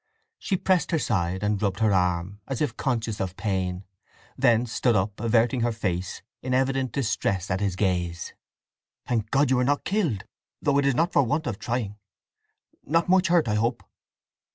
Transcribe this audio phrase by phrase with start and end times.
[0.39, 3.83] She pressed her side and rubbed her arm, as if conscious of pain;
[4.35, 8.33] then stood up, averting her face, in evident distress at his gaze.
[9.07, 10.23] "Thank God—you are not killed!
[10.59, 13.83] Though it's not for want of trying—not much hurt I hope?"